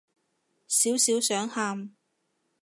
[0.67, 1.95] 少少想喊